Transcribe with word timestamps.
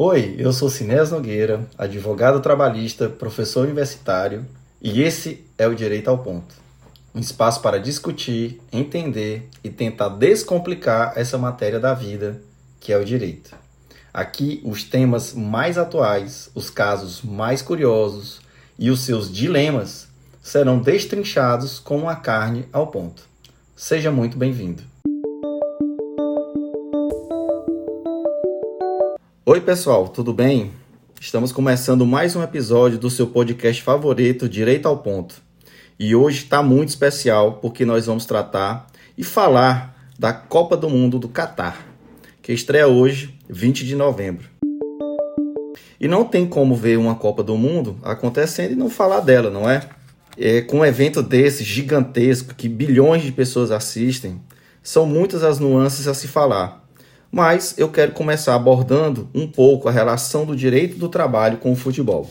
Oi, 0.00 0.36
eu 0.38 0.52
sou 0.52 0.70
Sinés 0.70 1.10
Nogueira, 1.10 1.66
advogado 1.76 2.38
trabalhista, 2.38 3.08
professor 3.08 3.64
universitário, 3.64 4.46
e 4.80 5.02
esse 5.02 5.44
é 5.58 5.66
o 5.66 5.74
Direito 5.74 6.06
ao 6.06 6.18
Ponto. 6.18 6.54
Um 7.12 7.18
espaço 7.18 7.60
para 7.60 7.80
discutir, 7.80 8.60
entender 8.72 9.48
e 9.64 9.68
tentar 9.68 10.10
descomplicar 10.10 11.14
essa 11.16 11.36
matéria 11.36 11.80
da 11.80 11.94
vida, 11.94 12.40
que 12.78 12.92
é 12.92 12.96
o 12.96 13.04
direito. 13.04 13.56
Aqui, 14.14 14.60
os 14.64 14.84
temas 14.84 15.34
mais 15.34 15.76
atuais, 15.76 16.48
os 16.54 16.70
casos 16.70 17.20
mais 17.20 17.60
curiosos 17.60 18.40
e 18.78 18.90
os 18.90 19.00
seus 19.00 19.28
dilemas 19.28 20.06
serão 20.40 20.78
destrinchados 20.78 21.80
com 21.80 22.08
a 22.08 22.14
carne 22.14 22.68
ao 22.72 22.86
ponto. 22.86 23.24
Seja 23.74 24.12
muito 24.12 24.38
bem-vindo. 24.38 24.84
Oi, 29.50 29.62
pessoal, 29.62 30.06
tudo 30.08 30.30
bem? 30.34 30.72
Estamos 31.18 31.52
começando 31.52 32.04
mais 32.04 32.36
um 32.36 32.42
episódio 32.42 32.98
do 32.98 33.08
seu 33.08 33.28
podcast 33.28 33.82
favorito, 33.82 34.46
Direito 34.46 34.86
ao 34.86 34.98
Ponto. 34.98 35.36
E 35.98 36.14
hoje 36.14 36.44
está 36.44 36.62
muito 36.62 36.90
especial 36.90 37.54
porque 37.54 37.86
nós 37.86 38.04
vamos 38.04 38.26
tratar 38.26 38.86
e 39.16 39.24
falar 39.24 40.06
da 40.18 40.34
Copa 40.34 40.76
do 40.76 40.90
Mundo 40.90 41.18
do 41.18 41.30
Catar, 41.30 41.82
que 42.42 42.52
estreia 42.52 42.88
hoje, 42.88 43.38
20 43.48 43.86
de 43.86 43.96
novembro. 43.96 44.46
E 45.98 46.06
não 46.06 46.26
tem 46.26 46.46
como 46.46 46.74
ver 46.74 46.98
uma 46.98 47.14
Copa 47.14 47.42
do 47.42 47.56
Mundo 47.56 47.96
acontecendo 48.02 48.72
e 48.72 48.76
não 48.76 48.90
falar 48.90 49.20
dela, 49.20 49.48
não 49.48 49.66
é? 49.66 49.80
é 50.36 50.60
com 50.60 50.80
um 50.80 50.84
evento 50.84 51.22
desse 51.22 51.64
gigantesco 51.64 52.54
que 52.54 52.68
bilhões 52.68 53.22
de 53.22 53.32
pessoas 53.32 53.70
assistem, 53.70 54.42
são 54.82 55.06
muitas 55.06 55.42
as 55.42 55.58
nuances 55.58 56.06
a 56.06 56.12
se 56.12 56.28
falar 56.28 56.86
mas 57.30 57.74
eu 57.78 57.88
quero 57.88 58.12
começar 58.12 58.54
abordando 58.54 59.28
um 59.34 59.46
pouco 59.46 59.88
a 59.88 59.92
relação 59.92 60.44
do 60.44 60.56
direito 60.56 60.98
do 60.98 61.08
trabalho 61.08 61.58
com 61.58 61.72
o 61.72 61.76
futebol. 61.76 62.28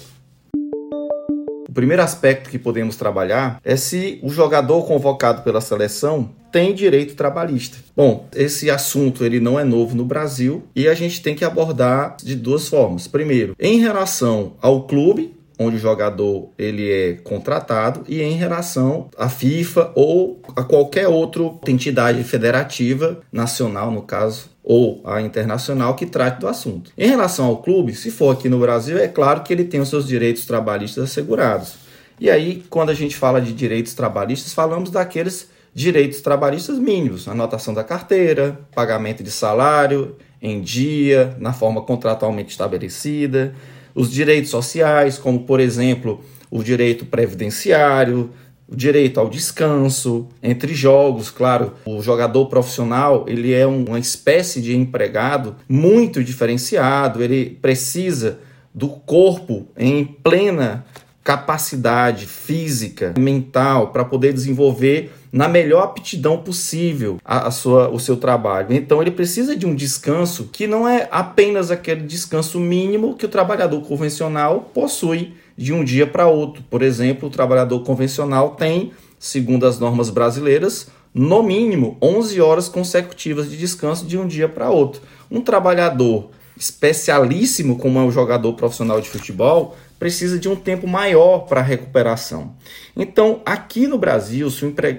O 1.70 1.73
primeiro 1.73 2.01
aspecto 2.01 2.49
que 2.49 2.57
podemos 2.57 2.95
trabalhar 2.95 3.59
é 3.63 3.76
se 3.76 4.20
o 4.23 4.29
jogador 4.29 4.84
convocado 4.87 5.41
pela 5.43 5.62
seleção 5.62 6.29
tem 6.51 6.73
direito 6.73 7.13
trabalhista. 7.13 7.77
Bom, 7.95 8.27
esse 8.34 8.70
assunto 8.70 9.23
ele 9.23 9.39
não 9.39 9.59
é 9.59 9.63
novo 9.63 9.95
no 9.95 10.05
Brasil 10.05 10.63
e 10.76 10.87
a 10.87 10.93
gente 10.93 11.21
tem 11.21 11.35
que 11.35 11.45
abordar 11.45 12.15
de 12.23 12.35
duas 12.35 12.67
formas. 12.67 13.07
Primeiro, 13.07 13.55
em 13.59 13.79
relação 13.79 14.54
ao 14.61 14.87
clube 14.87 15.37
onde 15.59 15.76
o 15.76 15.79
jogador 15.79 16.49
ele 16.57 16.89
é 16.89 17.13
contratado 17.23 18.04
e 18.07 18.21
em 18.21 18.34
relação 18.34 19.09
à 19.17 19.27
FIFA 19.27 19.91
ou 19.95 20.39
a 20.55 20.63
qualquer 20.63 21.07
outra 21.07 21.43
entidade 21.67 22.23
federativa 22.23 23.20
nacional, 23.32 23.91
no 23.91 24.04
caso, 24.04 24.49
ou 24.70 24.99
a 25.05 25.21
internacional 25.21 25.96
que 25.96 26.05
trate 26.05 26.41
do 26.41 26.48
assunto. 26.48 26.91
Em 26.98 27.07
relação 27.07 27.46
ao 27.46 27.62
clube, 27.62 27.96
se 27.96 28.12
for 28.12 28.34
aqui 28.34 28.49
no 28.49 28.60
Brasil, 28.60 28.98
é 28.98 29.07
claro 29.07 29.41
que 29.41 29.54
ele 29.54 29.63
tem 29.63 29.79
os 29.79 29.87
seus 29.87 30.05
direitos 30.05 30.46
trabalhistas 30.46 31.05
assegurados. 31.05 31.76
E 32.20 32.29
aí, 32.29 32.65
quando 32.70 32.90
a 32.90 32.93
gente 32.93 33.15
fala 33.15 33.40
de 33.40 33.54
direitos 33.54 33.93
trabalhistas, 33.93 34.54
falamos 34.54 34.90
daqueles 34.90 35.49
direitos 35.73 36.20
trabalhistas 36.20 36.77
mínimos, 36.79 37.29
anotação 37.29 37.73
da 37.73 37.82
carteira, 37.82 38.60
pagamento 38.76 39.23
de 39.23 39.32
salário 39.32 40.18
em 40.41 40.60
dia, 40.60 41.34
na 41.40 41.54
forma 41.54 41.82
contratualmente 41.84 42.51
estabelecida, 42.51 43.55
os 43.95 44.12
direitos 44.12 44.51
sociais, 44.51 45.18
como 45.18 45.45
por 45.45 45.62
exemplo, 45.62 46.21
o 46.51 46.62
direito 46.62 47.05
previdenciário, 47.05 48.32
o 48.68 48.76
direito 48.76 49.20
ao 49.20 49.29
descanso, 49.29 50.27
entre 50.43 50.73
jogos, 50.73 51.29
claro, 51.29 51.73
o 51.85 52.01
jogador 52.01 52.48
profissional, 52.48 53.26
ele 53.27 53.54
é 53.54 53.65
uma 53.65 53.98
espécie 53.98 54.62
de 54.62 54.76
empregado 54.76 55.55
muito 55.70 56.23
diferenciado, 56.23 57.23
ele 57.23 57.57
precisa 57.62 58.40
do 58.73 58.90
corpo 58.90 59.68
em 59.77 60.04
plena 60.04 60.85
capacidade 61.23 62.26
física, 62.26 63.13
mental, 63.18 63.88
para 63.88 64.06
poder 64.06 64.31
desenvolver 64.31 65.12
na 65.29 65.49
melhor 65.49 65.84
aptidão 65.84 66.38
possível 66.38 67.17
a, 67.23 67.47
a, 67.47 67.51
sua, 67.51 67.89
o 67.89 67.99
seu 67.99 68.16
trabalho. 68.16 68.73
Então 68.73 69.01
ele 69.01 69.11
precisa 69.11 69.53
de 69.53 69.66
um 69.66 69.75
descanso 69.75 70.49
que 70.53 70.66
não 70.67 70.88
é 70.88 71.07
apenas 71.11 71.69
aquele 71.69 72.03
descanso 72.03 72.59
mínimo 72.61 73.16
que 73.16 73.25
o 73.25 73.29
trabalhador 73.29 73.81
convencional 73.81 74.72
possui 74.73 75.34
de 75.57 75.73
um 75.73 75.84
dia 75.84 76.06
para 76.06 76.28
outro. 76.28 76.63
Por 76.69 76.81
exemplo, 76.81 77.28
o 77.28 77.31
trabalhador 77.31 77.84
convencional 77.84 78.51
tem, 78.51 78.91
segundo 79.18 79.66
as 79.66 79.79
normas 79.79 80.09
brasileiras, 80.09 80.88
no 81.13 81.41
mínimo 81.41 81.97
11 82.01 82.40
horas 82.40 82.69
consecutivas 82.69 83.50
de 83.50 83.57
descanso 83.57 84.06
de 84.06 84.17
um 84.17 84.28
dia 84.28 84.47
para 84.47 84.69
outro. 84.69 85.01
Um 85.31 85.41
trabalhador 85.41 86.29
especialíssimo, 86.56 87.78
como 87.78 88.00
é 88.00 88.03
o 88.03 88.12
jogador 88.12 88.53
profissional 88.53 89.01
de 89.01 89.09
futebol, 89.09 89.75
precisa 90.00 90.38
de 90.38 90.47
um 90.47 90.56
tempo 90.56 90.88
maior 90.88 91.40
para 91.40 91.62
recuperação. 91.62 92.56
Então, 92.96 93.41
aqui 93.46 93.88
no 93.88 93.97
Brasil, 93.97 94.50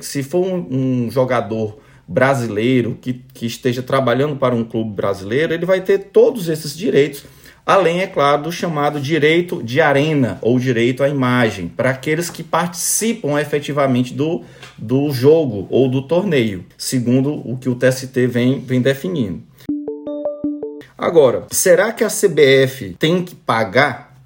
se, 0.01 0.23
for 0.23 0.45
um, 0.45 0.67
um 1.07 1.11
jogador 1.11 1.79
brasileiro 2.07 2.97
que, 3.01 3.13
que 3.35 3.47
esteja 3.47 3.83
trabalhando 3.83 4.37
para 4.37 4.55
um 4.55 4.65
clube 4.65 4.95
brasileiro, 4.95 5.53
ele 5.53 5.67
vai 5.67 5.81
ter 5.81 5.99
todos 6.11 6.49
esses 6.49 6.77
direitos 6.77 7.25
além, 7.69 8.01
é 8.01 8.07
claro, 8.07 8.45
do 8.45 8.51
chamado 8.51 8.99
direito 8.99 9.63
de 9.63 9.79
arena 9.79 10.39
ou 10.41 10.59
direito 10.59 11.05
à 11.05 11.09
imagem, 11.09 11.69
para 11.69 11.91
aqueles 11.91 12.31
que 12.31 12.43
participam 12.43 13.39
efetivamente 13.39 14.15
do, 14.15 14.43
do 14.79 15.13
jogo 15.13 15.67
ou 15.69 15.87
do 15.87 16.01
torneio, 16.01 16.65
segundo 16.79 17.35
o 17.35 17.59
que 17.59 17.69
o 17.69 17.75
TST 17.75 18.27
vem, 18.27 18.61
vem 18.61 18.81
definindo. 18.81 19.43
Agora, 20.97 21.45
será 21.51 21.93
que 21.93 22.03
a 22.03 22.09
CBF 22.09 22.97
tem 22.99 23.23
que 23.23 23.35
pagar 23.35 24.17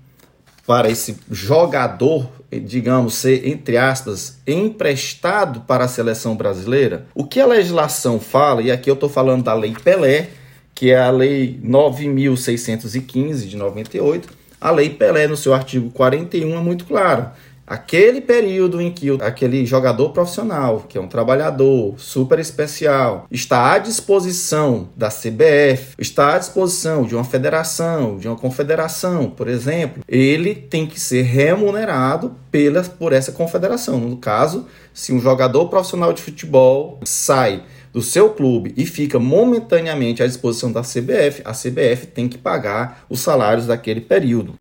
para 0.64 0.88
esse 0.88 1.16
jogador, 1.28 2.30
digamos, 2.48 3.14
ser, 3.14 3.48
entre 3.48 3.76
aspas, 3.76 4.38
emprestado 4.46 5.62
para 5.62 5.86
a 5.86 5.88
seleção 5.88 6.36
brasileira? 6.36 7.06
O 7.12 7.24
que 7.24 7.40
a 7.40 7.46
legislação 7.46 8.20
fala, 8.20 8.62
e 8.62 8.70
aqui 8.70 8.88
eu 8.88 8.94
estou 8.94 9.08
falando 9.08 9.42
da 9.42 9.52
Lei 9.52 9.74
Pelé, 9.82 10.28
que 10.74 10.90
é 10.90 10.98
a 10.98 11.10
Lei 11.10 11.60
9.615 11.64 13.46
de 13.46 13.56
98. 13.56 14.28
A 14.60 14.70
Lei 14.70 14.90
Pelé, 14.90 15.26
no 15.26 15.36
seu 15.36 15.52
artigo 15.52 15.90
41, 15.90 16.56
é 16.56 16.60
muito 16.60 16.84
clara. 16.84 17.34
Aquele 17.64 18.20
período 18.20 18.80
em 18.80 18.90
que 18.90 19.08
aquele 19.22 19.64
jogador 19.64 20.10
profissional, 20.10 20.84
que 20.88 20.98
é 20.98 21.00
um 21.00 21.06
trabalhador 21.06 21.94
super 21.96 22.38
especial, 22.38 23.26
está 23.30 23.72
à 23.72 23.78
disposição 23.78 24.88
da 24.96 25.08
CBF, 25.08 25.94
está 25.98 26.34
à 26.34 26.38
disposição 26.38 27.04
de 27.04 27.14
uma 27.14 27.24
federação, 27.24 28.18
de 28.18 28.26
uma 28.26 28.36
confederação, 28.36 29.30
por 29.30 29.48
exemplo, 29.48 30.02
ele 30.08 30.54
tem 30.54 30.86
que 30.86 30.98
ser 31.00 31.22
remunerado 31.22 32.34
pela, 32.50 32.82
por 32.82 33.12
essa 33.12 33.32
confederação. 33.32 33.98
No 34.00 34.16
caso, 34.16 34.66
se 34.92 35.12
um 35.12 35.20
jogador 35.20 35.68
profissional 35.68 36.12
de 36.12 36.20
futebol 36.20 37.00
sai 37.04 37.62
do 37.92 38.00
seu 38.00 38.30
clube 38.30 38.72
e 38.76 38.86
fica 38.86 39.18
momentaneamente 39.18 40.22
à 40.22 40.26
disposição 40.26 40.72
da 40.72 40.80
CBF, 40.80 41.42
a 41.44 41.52
CBF 41.52 42.06
tem 42.06 42.28
que 42.28 42.38
pagar 42.38 43.04
os 43.08 43.20
salários 43.20 43.66
daquele 43.66 44.00
período. 44.00 44.54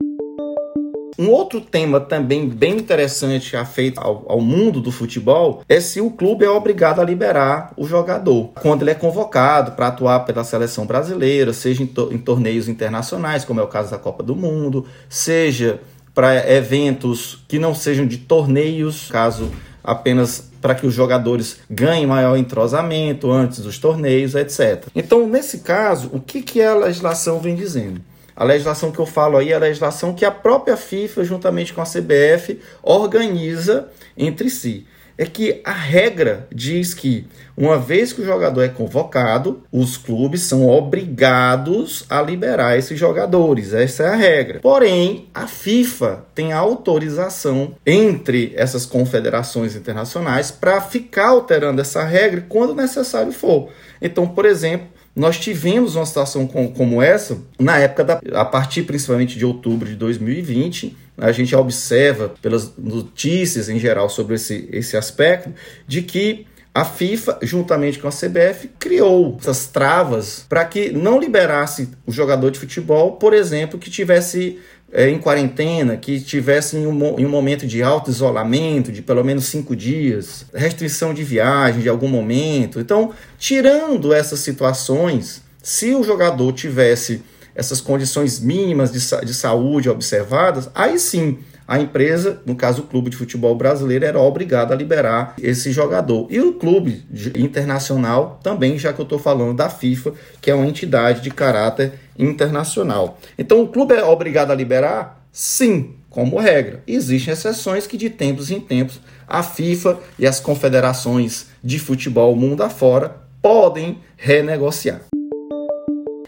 Um 1.19 1.30
outro 1.30 1.62
tema 1.62 2.00
também 2.00 2.50
bem 2.50 2.78
interessante 2.78 3.56
afeito 3.56 4.00
ao, 4.00 4.25
ao, 4.28 4.42
mundo 4.42 4.81
do 4.81 4.92
futebol 4.92 5.62
é 5.69 5.80
se 5.80 6.02
o 6.02 6.09
clube 6.09 6.44
é 6.44 6.50
obrigado 6.50 7.00
a 7.00 7.03
liberar 7.03 7.74
o 7.78 7.86
jogador 7.86 8.50
quando 8.59 8.81
ele 8.81 8.92
é 8.92 8.96
convocado 8.96 9.74
para 9.74 9.88
atuar 9.88 10.22
pela 10.22 10.44
seleção 10.44 10.86
brasileira, 10.86 11.53
seja 11.53 11.84
em, 11.84 11.86
to 11.86 12.09
em 12.12 12.18
torneios 12.18 12.68
internacionais, 12.68 13.46
como 13.46 13.59
é 13.59 13.63
o 13.63 13.68
caso 13.68 13.92
da 13.92 14.00
Copa 14.00 14.24
do 14.24 14.36
Mundo, 14.36 14.86
seja 15.08 15.80
para 16.13 16.52
eventos 16.52 17.44
que 17.48 17.59
não 17.59 17.75
sejam 17.75 18.08
de 18.08 18.18
torneios, 18.18 19.09
caso 19.12 19.52
apenas 19.84 20.50
para 20.62 20.75
que 20.75 20.86
os 20.86 20.94
jogadores 20.94 21.58
ganhem 21.69 22.06
maior 22.06 22.38
entrosamento 22.38 23.31
antes 23.31 23.59
dos 23.59 23.80
torneios, 23.80 24.36
etc. 24.36 24.86
Então, 24.96 25.28
nesse 25.28 25.59
caso, 25.59 26.09
o 26.14 26.19
que, 26.19 26.42
que 26.42 26.62
a 26.62 26.75
legislação 26.75 27.40
vem 27.40 27.56
dizendo? 27.56 28.02
A 28.36 28.44
legislação 28.44 28.92
que 28.92 29.00
eu 29.00 29.06
falo 29.06 29.38
aí 29.38 29.51
é 29.51 29.56
a 29.56 29.60
legislação 29.60 30.13
que 30.13 30.25
a 30.25 30.31
própria 30.31 30.78
FIFA, 30.78 31.24
juntamente 31.24 31.74
com 31.74 31.81
a 31.81 31.86
CBF, 31.86 32.60
organiza 32.81 33.88
entre 34.18 34.50
si 34.50 34.86
é 35.21 35.25
que 35.27 35.62
a 35.63 35.71
regra 35.71 36.47
diz 36.51 36.95
que, 36.95 37.27
uma 37.56 37.77
vez 37.77 38.12
que 38.12 38.21
o 38.21 38.25
jogador 38.25 38.63
é 38.63 38.69
convocado, 38.69 39.62
os 39.71 39.95
clubes 39.95 40.41
são 40.41 40.68
obrigados 40.68 42.06
a 42.09 42.19
liberar 42.23 42.75
esses 42.75 42.97
jogadores. 42.97 43.71
Essa 43.71 44.01
é 44.01 44.07
a 44.07 44.15
regra. 44.15 44.59
Porém, 44.62 45.29
a 45.31 45.45
FIFA 45.45 46.25
tem 46.33 46.51
autorização 46.51 47.75
entre 47.85 48.51
essas 48.56 48.83
confederações 48.83 49.75
internacionais 49.75 50.50
para 50.50 50.81
ficar 50.81 51.27
alterando 51.27 51.81
essa 51.81 52.03
regra 52.03 52.44
quando 52.50 52.73
necessário 52.73 53.31
for. 53.31 53.69
Então, 54.01 54.27
por 54.27 54.47
exemplo, 54.47 54.88
nós 55.16 55.38
tivemos 55.38 55.96
uma 55.96 56.06
situação 56.06 56.48
com, 56.48 56.72
como 56.72 57.02
essa 57.02 57.38
na 57.60 57.78
época 57.78 58.04
da, 58.04 58.22
a 58.34 58.46
partir 58.46 58.84
principalmente 58.84 59.38
de 59.38 59.46
outubro 59.46 59.88
de 59.88 59.96
2020. 59.96 60.96
A 61.18 61.31
gente 61.31 61.56
observa 61.56 62.34
pelas 62.42 62.75
notícias 62.78 63.69
em 63.69 63.78
geral 63.78 64.10
sobre 64.10 64.36
esse, 64.36 64.68
esse 64.72 64.96
aspecto 64.96 65.54
de 65.86 66.02
que 66.02 66.48
A 66.74 66.86
FIFA, 66.86 67.40
juntamente 67.42 68.00
com 68.00 68.08
a 68.08 68.12
CBF, 68.12 68.69
criou 68.80 69.38
essas 69.40 69.68
travas 69.68 70.46
para 70.48 70.63
que 70.63 70.90
não 70.90 71.19
liberasse 71.19 71.90
o 72.06 72.12
jogador 72.14 72.50
de 72.50 72.60
futebol, 72.60 73.18
por 73.18 73.34
exemplo, 73.34 73.78
que 73.78 73.90
tivesse 73.90 74.57
é, 74.92 75.10
em 75.10 75.18
quarentena, 75.18 75.96
que 75.96 76.20
tivesse 76.20 76.78
em 76.78 76.86
um, 76.86 77.20
em 77.20 77.26
um 77.26 77.30
momento 77.30 77.66
de 77.66 77.82
alto 77.82 78.10
isolamento, 78.10 78.92
de 78.92 79.02
pelo 79.02 79.24
menos 79.24 79.46
cinco 79.46 79.76
dias, 79.76 80.46
restrição 80.54 81.14
de 81.14 81.24
viagem 81.24 81.82
de 81.82 81.90
algum 81.90 82.08
momento. 82.08 82.80
Então, 82.80 83.12
tirando 83.40 84.14
essas 84.14 84.40
situações, 84.40 85.42
se 85.64 85.94
o 85.96 86.04
jogador 86.04 86.52
tivesse 86.54 87.24
essas 87.56 87.80
condições 87.80 88.40
mínimas 88.40 88.92
de, 88.92 89.26
de 89.26 89.34
saúde 89.34 89.90
observadas, 89.90 90.70
aí 90.74 90.98
sim 91.00 91.40
a 91.71 91.79
empresa, 91.79 92.41
no 92.45 92.53
caso 92.53 92.81
o 92.81 92.85
clube 92.85 93.09
de 93.09 93.15
futebol 93.15 93.56
brasileiro, 93.56 94.03
era 94.03 94.19
obrigado 94.19 94.73
a 94.73 94.75
liberar 94.75 95.35
esse 95.41 95.71
jogador. 95.71 96.27
E 96.29 96.38
o 96.41 96.51
clube 96.51 97.06
internacional 97.33 98.41
também, 98.44 98.77
já 98.77 98.91
que 98.91 99.00
eu 99.00 99.03
estou 99.03 99.18
falando 99.18 99.56
da 99.56 99.69
FIFA, 99.69 100.12
que 100.41 100.51
é 100.51 100.53
uma 100.53 100.68
entidade 100.68 101.21
de 101.21 101.31
caráter 101.31 101.94
internacional. 102.19 103.18
Então 103.38 103.62
o 103.62 103.69
clube 103.69 103.94
é 103.94 104.03
obrigado 104.03 104.51
a 104.51 104.56
liberar? 104.56 105.25
Sim, 105.31 105.95
como 106.09 106.38
regra. 106.38 106.83
Existem 106.85 107.31
exceções 107.31 107.88
que 107.88 107.95
de 107.95 108.09
tempos 108.09 108.51
em 108.51 108.59
tempos 108.59 109.00
a 109.25 109.41
FIFA 109.41 109.97
e 110.19 110.27
as 110.27 110.41
confederações 110.41 111.47
de 111.63 111.79
futebol 111.79 112.35
mundo 112.35 112.63
afora 112.63 113.15
podem 113.41 114.00
renegociar. 114.18 115.03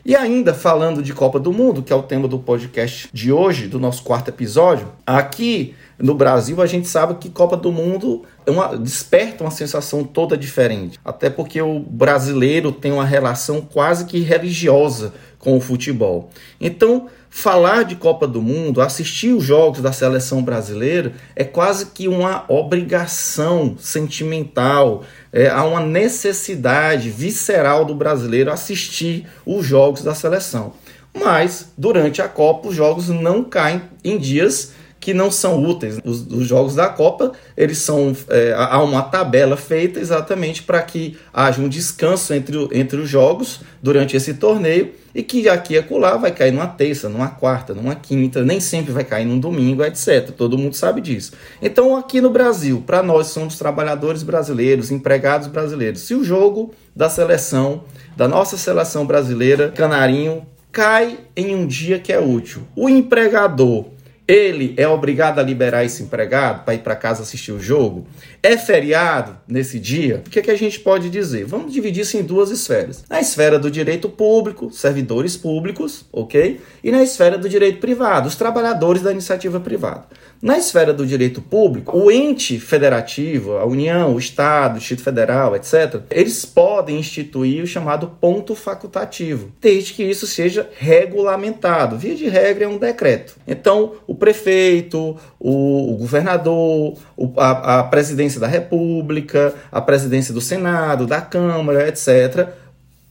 E 0.06 0.18
ainda 0.18 0.54
falando 0.54 1.02
de 1.02 1.14
Copa 1.14 1.40
do 1.40 1.54
Mundo, 1.54 1.82
que 1.82 1.94
é 1.94 1.96
o 1.96 2.04
tema 2.04 2.28
do 2.28 2.38
podcast 2.38 3.08
de 3.14 3.32
hoje, 3.32 3.68
do 3.68 3.80
nosso 3.80 4.04
quarto 4.04 4.28
episódio, 4.28 4.90
aqui 5.08 5.74
no 5.98 6.14
Brasil 6.14 6.62
a 6.62 6.66
gente 6.66 6.90
sabe 6.90 7.16
que 7.16 7.30
Copa 7.30 7.56
do 7.56 7.72
Mundo 7.72 8.24
é 8.46 8.52
uma, 8.52 8.78
desperta 8.78 9.46
uma 9.46 9.52
sensação 9.52 10.04
toda 10.04 10.38
diferente. 10.38 11.00
Até 11.06 11.30
porque 11.30 11.62
o 11.62 11.80
brasileiro 11.80 12.70
tem 12.70 12.92
uma 12.92 13.06
relação 13.06 13.62
quase 13.62 14.04
que 14.04 14.20
religiosa 14.20 15.14
com 15.40 15.56
o 15.56 15.62
futebol. 15.62 16.30
Então, 16.60 17.08
falar 17.36 17.84
de 17.84 17.96
Copa 17.96 18.28
do 18.28 18.44
Mundo, 18.44 18.80
assistir 18.80 19.34
os 19.34 19.44
jogos 19.44 19.82
da 19.82 19.92
seleção 19.92 20.44
brasileira 20.44 21.14
é 21.36 21.44
quase 21.44 21.88
que 21.88 22.08
uma 22.08 22.46
obrigação 22.48 23.76
sentimental, 23.80 25.04
é, 25.32 25.50
há 25.50 25.64
uma 25.66 25.80
necessidade 25.80 27.10
visceral 27.10 27.86
do 27.86 27.96
brasileiro 27.96 28.52
assistir 28.52 29.28
os 29.44 29.66
jogos 29.66 30.04
da 30.04 30.14
seleção. 30.14 30.74
Mas 31.12 31.72
durante 31.76 32.22
a 32.22 32.30
Copa 32.30 32.68
os 32.68 32.76
jogos 32.76 33.10
não 33.10 33.44
caem 33.44 33.82
em 34.04 34.20
dias 34.20 34.74
que 35.04 35.14
não 35.14 35.30
são 35.30 35.62
úteis. 35.62 36.00
Os, 36.06 36.26
os 36.28 36.48
jogos 36.48 36.76
da 36.76 36.88
Copa, 36.88 37.34
eles 37.58 37.80
são 37.80 38.16
é, 38.30 38.54
há 38.56 38.82
uma 38.82 39.02
tabela 39.02 39.58
feita 39.58 40.00
exatamente 40.00 40.64
para 40.64 40.82
que 40.82 41.18
haja 41.34 41.62
um 41.62 41.68
descanso 41.68 42.34
entre, 42.34 42.70
entre 42.72 43.02
os 43.02 43.10
jogos 43.10 43.60
durante 43.82 44.16
esse 44.16 44.36
torneio 44.36 44.94
e 45.14 45.22
que 45.22 45.50
aqui 45.50 45.74
e 45.74 45.78
acolá 45.78 46.16
vai 46.16 46.32
cair 46.32 46.52
numa 46.54 46.68
terça, 46.68 47.10
numa 47.10 47.28
quarta, 47.28 47.74
numa 47.74 47.96
quinta, 47.96 48.46
nem 48.46 48.62
sempre 48.62 48.94
vai 48.94 49.04
cair 49.04 49.26
num 49.26 49.38
domingo, 49.38 49.84
etc. 49.84 50.32
Todo 50.32 50.58
mundo 50.58 50.74
sabe 50.74 51.02
disso. 51.02 51.34
Então, 51.62 51.98
aqui 51.98 52.22
no 52.22 52.30
Brasil, 52.30 52.82
para 52.86 53.04
nós 53.04 53.28
somos 53.28 53.58
trabalhadores 53.58 54.24
brasileiros, 54.24 54.90
empregados 54.90 55.50
brasileiros, 55.50 56.00
se 56.00 56.16
o 56.16 56.24
jogo 56.24 56.74
da 56.96 57.10
seleção, 57.10 57.84
da 58.16 58.26
nossa 58.26 58.56
seleção 58.56 59.06
brasileira, 59.06 59.70
Canarinho, 59.70 60.48
cai 60.72 61.20
em 61.36 61.54
um 61.54 61.68
dia 61.68 62.00
que 62.00 62.14
é 62.14 62.20
útil, 62.20 62.64
o 62.74 62.88
empregador 62.88 63.93
ele 64.28 64.74
é 64.78 64.88
obrigado 64.88 65.40
a 65.40 65.44
liberar 65.44 65.84
esse 65.84 66.02
empregado 66.02 66.64
para 66.64 66.74
ir 66.74 66.80
para 66.80 66.96
casa 66.96 67.24
assistir 67.24 67.52
o 67.52 67.60
jogo? 67.60 68.08
É 68.42 68.58
feriado 68.58 69.38
nesse 69.48 69.80
dia? 69.80 70.24
O 70.26 70.30
que, 70.30 70.40
é 70.40 70.42
que 70.42 70.52
a 70.52 70.58
gente 70.58 70.80
pode 70.80 71.10
dizer? 71.10 71.46
Vamos 71.46 71.74
dividir 71.74 72.02
isso 72.02 72.18
em 72.18 72.24
duas 72.24 72.50
esferas. 72.50 73.04
Na 73.10 73.20
esfera 73.20 73.60
do 73.60 73.70
direito 73.70 74.08
público, 74.08 74.72
servidores 74.72 75.36
públicos, 75.36 76.06
ok? 76.12 76.62
E 76.84 76.92
na 76.92 77.04
esfera 77.04 77.38
do 77.38 77.50
direito 77.50 77.80
privado, 77.80 78.28
os 78.28 78.36
trabalhadores 78.36 79.02
da 79.02 79.12
iniciativa 79.12 79.60
privada. 79.60 80.06
Na 80.42 80.58
esfera 80.58 80.94
do 80.94 81.06
direito 81.06 81.42
público, 81.42 81.98
o 81.98 82.12
ente 82.12 82.60
federativo, 82.60 83.54
a 83.54 83.66
União, 83.66 84.14
o 84.14 84.20
Estado, 84.20 84.76
o 84.76 84.80
Distrito 84.80 85.02
Federal, 85.02 85.56
etc., 85.56 86.02
eles 86.12 86.44
podem 86.46 87.00
instituir 87.00 87.64
o 87.64 87.68
chamado 87.68 88.18
ponto 88.20 88.54
facultativo, 88.54 89.54
desde 89.62 89.94
que 89.94 90.04
isso 90.04 90.28
seja 90.28 90.70
regulamentado. 90.78 91.98
Via 91.98 92.14
de 92.14 92.28
regra, 92.28 92.66
é 92.66 92.68
um 92.68 92.78
decreto. 92.78 93.38
Então, 93.48 93.94
prefeito, 94.24 95.18
o, 95.38 95.96
o 95.96 95.98
governador, 95.98 96.98
o, 97.18 97.34
a, 97.36 97.80
a 97.80 97.84
presidência 97.84 98.40
da 98.40 98.48
República, 98.48 99.54
a 99.70 99.82
presidência 99.82 100.34
do 100.34 100.40
Senado, 100.40 101.06
da 101.06 101.20
Câmara, 101.20 101.90
etc., 101.90 102.48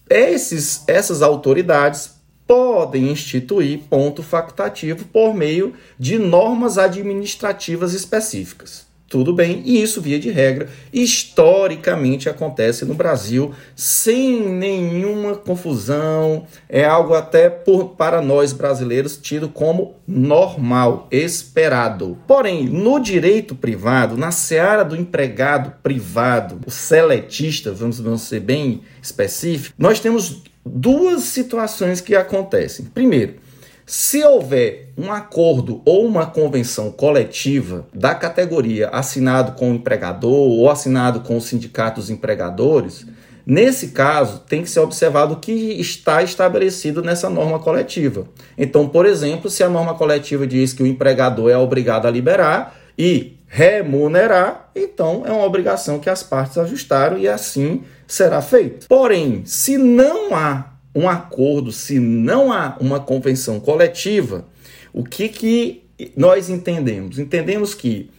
esses, 0.09 0.82
essas 0.88 1.20
autoridades 1.20 2.14
podem 2.47 3.11
instituir 3.11 3.81
ponto 3.91 4.23
facultativo 4.23 5.05
por 5.05 5.35
meio 5.35 5.75
de 5.99 6.19
normas 6.19 6.79
administrativas 6.79 7.93
específicas. 7.93 8.87
Tudo 9.12 9.35
bem, 9.35 9.61
e 9.67 9.82
isso, 9.82 10.00
via 10.00 10.19
de 10.19 10.31
regra, 10.31 10.70
historicamente 10.91 12.31
acontece 12.31 12.87
no 12.87 12.94
Brasil 12.94 13.53
sem 13.76 14.41
nenhuma 14.41 15.35
confusão, 15.35 16.47
é 16.67 16.82
algo 16.82 17.12
até 17.12 17.50
por, 17.50 17.91
para 17.91 18.23
nós 18.23 18.55
brasileiros 18.55 19.19
tido 19.19 19.50
como 19.50 19.97
normal, 20.09 21.09
esperado. 21.11 22.17
Porém, 22.26 22.64
no 22.64 22.99
direito 22.99 23.55
privado, 23.55 24.17
na 24.17 24.31
seara 24.31 24.82
do 24.82 24.97
empregado 24.97 25.75
privado, 25.82 26.61
o 26.67 26.70
seletista, 26.70 27.70
vamos, 27.70 28.00
vamos 28.00 28.23
ser 28.23 28.41
bem 28.41 28.81
específicos, 29.03 29.75
nós 29.76 30.00
temos 30.00 30.43
duas 30.65 31.25
situações 31.25 32.00
que 32.00 32.15
acontecem. 32.15 32.87
Primeiro, 32.87 33.35
se 33.84 34.25
houver 34.25 34.90
um 34.96 35.12
acordo 35.12 35.82
ou 35.84 36.06
uma 36.06 36.26
convenção 36.26 36.90
coletiva 36.90 37.87
da 37.93 38.14
categoria 38.14 38.88
assinado 38.88 39.52
com 39.52 39.70
o 39.70 39.75
empregador 39.75 40.32
ou 40.32 40.70
assinado 40.70 41.20
com 41.20 41.37
os 41.37 41.44
sindicatos 41.44 42.08
empregadores, 42.08 43.06
nesse 43.44 43.88
caso 43.88 44.40
tem 44.49 44.62
que 44.62 44.70
ser 44.70 44.81
observado 44.81 45.34
o 45.34 45.40
que 45.40 45.52
está 45.52 46.23
estabelecido 46.23 47.02
nessa 47.02 47.29
norma 47.29 47.58
coletiva. 47.58 48.26
Então, 48.56 48.88
por 48.88 49.05
exemplo, 49.05 49.50
se 49.50 49.62
a 49.62 49.69
norma 49.69 49.94
coletiva 49.94 50.46
diz 50.46 50.73
que 50.73 50.82
o 50.82 50.87
empregador 50.87 51.50
é 51.50 51.56
obrigado 51.56 52.06
a 52.06 52.11
liberar 52.11 52.76
e 52.96 53.37
remunerar, 53.49 54.70
então 54.75 55.25
é 55.26 55.32
uma 55.32 55.44
obrigação 55.44 55.99
que 55.99 56.08
as 56.08 56.23
partes 56.23 56.56
ajustaram 56.56 57.19
e 57.19 57.29
assim 57.29 57.82
será 58.06 58.40
feito. 58.40 58.87
Porém, 58.88 59.43
se 59.44 59.76
não 59.76 60.34
há 60.34 60.72
um 60.94 61.09
acordo, 61.09 61.73
se 61.73 61.99
não 61.99 62.53
há 62.53 62.77
uma 62.81 63.00
convenção 63.00 63.59
coletiva, 63.59 64.47
o 64.93 65.03
que, 65.03 65.29
que 65.29 65.83
nós 66.17 66.51
entendemos? 66.51 67.19
Entendemos 67.19 67.75
que, 67.75 68.11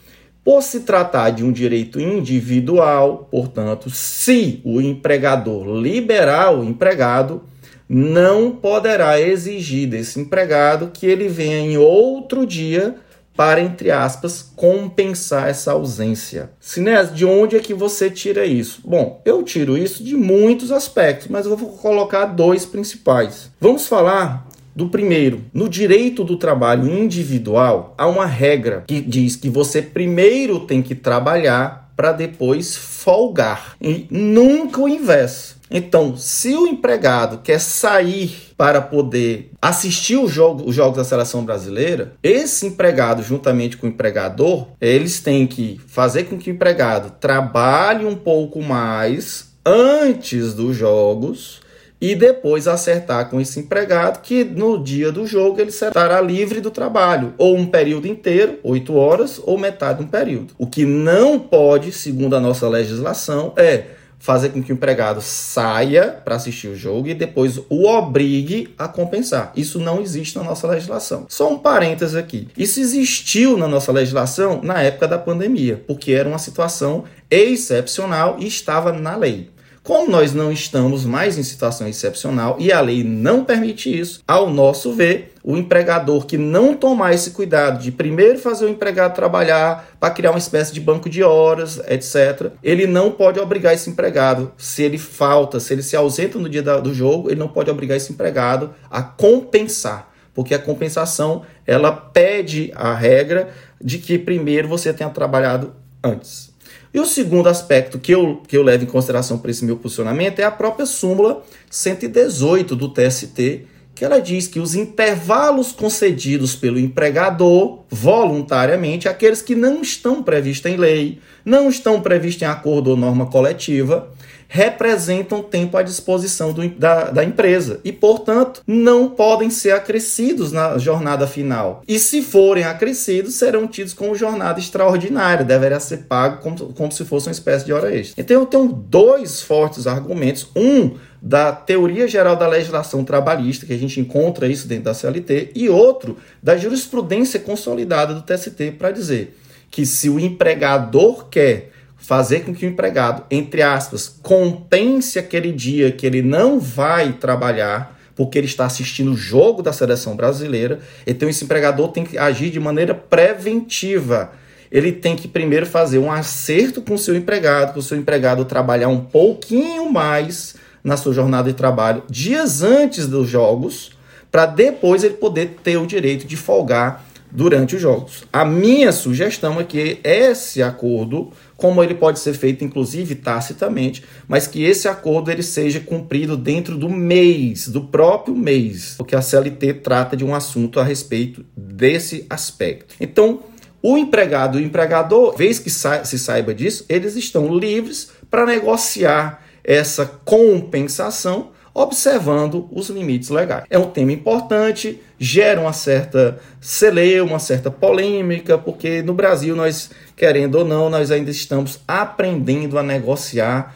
por 0.44 0.62
se 0.62 0.82
tratar 0.82 1.30
de 1.30 1.44
um 1.44 1.52
direito 1.52 2.00
individual, 2.00 3.28
portanto, 3.30 3.90
se 3.90 4.60
o 4.64 4.82
empregador 4.82 5.78
liberar 5.78 6.58
o 6.58 6.64
empregado, 6.64 7.44
não 7.88 8.52
poderá 8.52 9.20
exigir 9.22 9.88
desse 9.88 10.20
empregado 10.20 10.90
que 10.92 11.06
ele 11.06 11.28
venha 11.28 11.60
em 11.60 11.78
outro 11.78 12.46
dia 12.46 12.96
para, 13.36 13.62
entre 13.62 13.92
aspas, 13.92 14.52
compensar 14.56 15.50
essa 15.50 15.72
ausência. 15.72 16.52
Sinés, 16.60 17.14
de 17.14 17.26
onde 17.26 17.56
é 17.56 17.60
que 17.60 17.74
você 17.74 18.10
tira 18.10 18.46
isso? 18.46 18.82
Bom, 18.86 19.22
eu 19.26 19.44
tiro 19.44 19.78
isso 19.78 20.04
de 20.04 20.16
muitos 20.16 20.72
aspectos, 20.72 21.28
mas 21.28 21.46
eu 21.46 21.58
vou 21.58 21.70
colocar 21.70 22.26
dois 22.26 22.66
principais. 22.66 23.50
Vamos 23.60 23.88
falar 23.88 24.48
do 24.76 24.90
primeiro, 24.90 25.44
no 25.54 25.70
direito 25.70 26.24
do 26.24 26.36
trabalho 26.36 26.90
individual, 26.90 27.94
há 27.98 28.08
uma 28.08 28.26
regra 28.26 28.84
que 28.88 29.02
diz 29.02 29.36
que 29.36 29.50
você 29.50 29.82
primeiro 29.82 30.62
tem 30.62 30.82
que 30.82 30.96
trabalhar 30.96 31.92
para 31.96 32.12
depois 32.12 32.76
folgar. 32.76 33.76
E 33.80 34.08
nunca 34.10 34.82
o 34.82 34.90
inverso. 34.90 35.58
Então, 35.74 36.16
se 36.16 36.56
o 36.56 36.68
empregado 36.68 37.40
quer 37.40 37.60
sair 37.60 38.54
para 38.56 38.80
poder 38.80 39.50
assistir 39.60 40.18
os 40.18 40.32
jogos, 40.32 40.68
os 40.68 40.76
jogos 40.76 40.98
da 40.98 41.04
seleção 41.04 41.44
brasileira, 41.44 42.14
esse 42.22 42.68
empregado, 42.68 43.24
juntamente 43.24 43.76
com 43.76 43.88
o 43.88 43.90
empregador, 43.90 44.68
eles 44.80 45.20
têm 45.20 45.48
que 45.48 45.82
fazer 45.88 46.26
com 46.26 46.38
que 46.38 46.52
o 46.52 46.54
empregado 46.54 47.12
trabalhe 47.20 48.06
um 48.06 48.16
pouco 48.16 48.62
mais 48.62 49.52
antes 49.66 50.54
dos 50.54 50.78
jogos 50.78 51.64
e 52.00 52.16
depois 52.16 52.68
acertar 52.68 53.30
com 53.30 53.40
esse 53.40 53.62
empregado 53.62 54.22
que 54.22 54.44
no 54.44 54.78
dia 54.84 55.10
do 55.12 55.26
jogo 55.26 55.60
ele 55.60 55.70
estará 55.70 56.20
livre 56.20 56.60
do 56.60 56.70
trabalho, 56.70 57.34
ou 57.38 57.56
um 57.56 57.66
período 57.66 58.08
inteiro, 58.08 58.60
oito 58.62 58.94
horas, 58.94 59.42
ou 59.42 59.58
metade 59.58 60.00
de 60.00 60.06
um 60.06 60.08
período. 60.08 60.54
O 60.58 60.68
que 60.68 60.86
não 60.86 61.40
pode, 61.40 61.94
segundo 61.94 62.36
a 62.36 62.42
nossa 62.42 62.68
legislação, 62.68 63.54
é 63.56 63.86
fazer 64.24 64.52
com 64.52 64.64
que 64.64 64.72
o 64.72 64.76
empregado 64.76 65.22
saia 65.22 66.08
para 66.24 66.36
assistir 66.36 66.70
o 66.70 66.78
jogo 66.78 67.10
e 67.10 67.14
depois 67.14 67.58
o 67.70 67.86
obrigue 67.86 68.74
a 68.78 68.88
compensar. 68.88 69.52
Isso 69.54 69.82
não 69.82 70.00
existe 70.00 70.38
na 70.38 70.46
nossa 70.46 70.66
legislação. 70.66 71.26
Só 71.28 71.52
um 71.52 71.60
parênteses 71.60 72.16
aqui. 72.16 72.48
Isso 72.58 72.80
existiu 72.80 73.58
na 73.58 73.68
nossa 73.68 73.92
legislação 73.92 74.62
na 74.64 74.82
época 74.82 75.10
da 75.10 75.18
pandemia, 75.18 75.84
porque 75.86 76.14
era 76.14 76.30
uma 76.30 76.38
situação 76.38 77.04
excepcional 77.30 78.38
e 78.40 78.48
estava 78.48 78.94
na 78.94 79.18
lei. 79.18 79.50
Como 79.84 80.10
nós 80.10 80.34
não 80.34 80.50
estamos 80.50 81.04
mais 81.04 81.38
em 81.38 81.44
situação 81.44 81.86
excepcional 81.86 82.56
e 82.58 82.72
a 82.72 82.80
lei 82.80 83.04
não 83.04 83.44
permite 83.44 84.00
isso, 84.00 84.22
ao 84.26 84.50
nosso 84.50 84.94
ver, 84.94 85.34
o 85.44 85.58
empregador 85.58 86.26
que 86.26 86.38
não 86.38 86.74
tomar 86.74 87.14
esse 87.14 87.32
cuidado 87.32 87.84
de 87.84 87.92
primeiro 87.92 88.40
fazer 88.40 88.64
o 88.64 88.70
empregado 88.70 89.14
trabalhar 89.14 89.90
para 90.00 90.14
criar 90.14 90.32
uma 90.32 90.40
espécie 90.40 90.74
de 90.74 90.80
banco 90.80 91.10
de 91.10 91.22
horas, 91.22 91.82
etc., 91.90 92.54
ele 92.64 92.88
não 92.88 93.12
pode 93.12 93.42
obrigar 93.42 93.74
esse 93.74 93.90
empregado, 93.90 94.54
se 94.58 94.84
ele 94.84 94.98
falta, 94.98 95.60
se 95.60 95.74
ele 95.74 95.84
se 95.84 95.98
ausenta 95.98 96.40
no 96.40 96.48
dia 96.48 96.64
do 96.64 96.94
jogo, 96.94 97.30
ele 97.30 97.40
não 97.42 97.50
pode 97.50 97.70
obrigar 97.70 97.98
esse 97.98 98.14
empregado 98.14 98.74
a 98.90 99.04
compensar 99.04 100.14
porque 100.34 100.56
a 100.56 100.60
compensação 100.60 101.44
ela 101.68 101.92
pede 101.92 102.72
a 102.76 102.96
regra 102.96 103.50
de 103.80 104.00
que 104.00 104.18
primeiro 104.18 104.68
você 104.68 104.92
tenha 104.92 105.10
trabalhado 105.10 105.76
antes. 106.04 106.53
E 106.94 107.00
o 107.00 107.06
segundo 107.06 107.50
aspecto 107.50 107.98
que 107.98 108.12
eu, 108.12 108.42
que 108.48 108.56
eu 108.56 108.62
levo 108.62 108.84
em 108.84 108.88
consideração 108.88 109.40
para 109.40 109.50
esse 109.50 109.66
meu 109.66 109.78
posicionamento 109.78 110.40
é 110.40 110.44
a 110.44 110.52
própria 110.52 110.86
súmula 110.86 111.44
118 111.70 112.76
do 112.76 112.88
TST, 112.88 113.66
que 113.96 114.06
ela 114.06 114.20
diz 114.20 114.48
que 114.48 114.60
os 114.60 114.76
intervalos 114.76 115.72
concedidos 115.72 116.56
pelo 116.56 116.80
empregador 116.80 117.80
voluntariamente, 117.90 119.08
aqueles 119.08 119.42
que 119.42 119.56
não 119.56 119.82
estão 119.82 120.22
previstos 120.22 120.72
em 120.72 120.78
lei, 120.78 121.20
não 121.44 121.68
estão 121.68 122.00
previstos 122.00 122.44
em 122.44 122.46
acordo 122.46 122.92
ou 122.92 122.98
norma 122.98 123.26
coletiva, 123.26 124.12
representam 124.54 125.42
tempo 125.42 125.76
à 125.76 125.82
disposição 125.82 126.54
do, 126.54 126.70
da, 126.70 127.10
da 127.10 127.24
empresa 127.24 127.80
e, 127.84 127.92
portanto, 127.92 128.62
não 128.68 129.10
podem 129.10 129.50
ser 129.50 129.72
acrescidos 129.72 130.52
na 130.52 130.78
jornada 130.78 131.26
final. 131.26 131.82
E 131.88 131.98
se 131.98 132.22
forem 132.22 132.64
acrescidos, 132.64 133.34
serão 133.34 133.68
tidos 133.68 133.94
como 133.94 134.14
jornada 134.14 134.60
extraordinária, 134.60 135.44
deverá 135.44 135.80
ser 135.80 136.04
pago 136.04 136.40
como, 136.44 136.72
como 136.72 136.92
se 136.92 137.04
fosse 137.04 137.30
uma 137.30 137.32
espécie 137.32 137.66
de 137.66 137.74
hora 137.74 137.96
extra. 137.96 138.22
Então, 138.22 138.42
eu 138.42 138.46
tenho 138.46 138.68
dois 138.68 139.42
fortes 139.42 139.88
argumentos. 139.88 140.48
Um, 140.56 140.98
da 141.20 141.54
teoria 141.54 142.06
geral 142.06 142.36
da 142.36 142.46
legislação 142.46 143.04
trabalhista, 143.06 143.66
que 143.66 143.72
a 143.72 143.78
gente 143.78 143.98
encontra 143.98 144.46
isso 144.46 144.68
dentro 144.68 144.84
da 144.84 144.94
CLT, 144.94 145.54
e 145.56 145.70
outro 145.70 146.18
da 146.44 146.58
jurisprudência 146.58 147.40
consolidada 147.40 148.14
do 148.14 148.22
TST 148.22 148.74
para 148.78 148.92
dizer 148.92 149.36
que 149.72 149.86
se 149.86 150.10
o 150.10 150.20
empregador 150.20 151.30
quer 151.30 151.73
fazer 152.04 152.42
com 152.42 152.54
que 152.54 152.66
o 152.66 152.70
empregado, 152.70 153.24
entre 153.32 153.62
aspas, 153.62 154.14
compense 154.22 155.18
aquele 155.18 155.54
dia 155.54 155.90
que 155.90 156.06
ele 156.06 156.22
não 156.22 156.60
vai 156.60 157.14
trabalhar 157.14 157.98
porque 158.14 158.38
ele 158.38 158.46
está 158.46 158.66
assistindo 158.66 159.14
o 159.14 159.18
jogo 159.18 159.64
da 159.64 159.72
seleção 159.72 160.16
brasileira. 160.16 160.80
Então 161.08 161.30
esse 161.30 161.46
empregador 161.46 161.88
tem 161.88 162.04
que 162.04 162.18
agir 162.18 162.50
de 162.50 162.60
maneira 162.60 162.94
preventiva. 162.94 164.34
Ele 164.70 164.92
tem 164.92 165.16
que 165.16 165.30
primeiro 165.30 165.66
fazer 165.66 165.98
um 165.98 166.12
acerto 166.12 166.82
com 166.82 166.96
o 166.96 167.00
seu 167.00 167.16
empregado, 167.16 167.74
com 167.74 167.80
o 167.80 167.84
seu 167.84 167.98
empregado 167.98 168.44
trabalhar 168.44 168.90
um 168.90 169.00
pouquinho 169.00 169.90
mais 169.90 170.56
na 170.84 170.98
sua 170.98 171.14
jornada 171.14 171.50
de 171.50 171.56
trabalho 171.56 172.04
dias 172.10 172.62
antes 172.62 173.08
dos 173.08 173.30
jogos, 173.30 173.92
para 174.30 174.46
depois 174.46 175.06
ele 175.06 175.14
poder 175.14 175.56
ter 175.64 175.78
o 175.78 175.88
direito 175.88 176.28
de 176.28 176.36
folgar 176.36 177.06
durante 177.34 177.76
os 177.76 177.82
jogos. 177.82 178.24
A 178.32 178.46
minha 178.46 178.92
sugestão 178.92 179.60
é 179.60 179.64
que 179.64 180.00
esse 180.04 180.62
acordo 180.62 181.32
como 181.58 181.82
ele 181.82 181.96
pode 181.96 182.20
ser 182.20 182.34
feito 182.34 182.64
inclusive 182.64 183.16
tacitamente, 183.16 184.04
mas 184.28 184.46
que 184.46 184.64
esse 184.64 184.88
acordo 184.88 185.32
ele 185.32 185.42
seja 185.42 185.80
cumprido 185.80 186.36
dentro 186.36 186.78
do 186.78 186.90
mês, 186.90 187.70
do 187.70 187.86
próprio 187.86 188.36
mês, 188.36 188.96
porque 188.98 189.16
a 189.16 189.22
CLT 189.22 189.76
trata 189.76 190.18
de 190.18 190.26
um 190.26 190.36
assunto 190.36 190.80
a 190.80 190.84
respeito 190.84 191.46
desse 191.56 192.26
aspecto. 192.30 192.96
Então, 193.00 193.40
o 193.82 193.98
empregado 193.98 194.60
e 194.60 194.64
o 194.64 194.66
empregador, 194.66 195.36
vez 195.36 195.58
que 195.58 195.70
sa 195.70 196.04
se 196.04 196.20
saiba 196.20 196.54
disso, 196.54 196.86
eles 196.88 197.16
estão 197.16 197.58
livres 197.58 198.12
para 198.30 198.46
negociar 198.46 199.44
essa 199.64 200.06
compensação 200.06 201.52
observando 201.74 202.68
os 202.72 202.90
limites 202.90 203.30
legais. 203.30 203.66
É 203.70 203.80
um 203.80 203.90
tema 203.90 204.12
importante, 204.12 205.02
gera 205.18 205.60
uma 205.60 205.74
certa 205.74 206.40
celeuma, 206.62 207.32
uma 207.32 207.40
certa 207.40 207.72
polêmica, 207.72 208.58
porque 208.58 209.02
no 209.02 209.14
Brasil 209.14 209.56
nós, 209.56 209.90
querendo 210.16 210.56
ou 210.56 210.66
não, 210.66 210.90
nós 210.90 211.10
ainda 211.10 211.32
estamos 211.32 211.80
aprendendo 211.88 212.78
a 212.78 212.84
negociar 212.84 213.76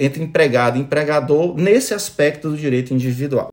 entre 0.00 0.22
empregado 0.22 0.78
e 0.78 0.80
empregador 0.80 1.54
nesse 1.56 1.92
aspecto 1.92 2.50
do 2.50 2.56
direito 2.56 2.94
individual. 2.94 3.50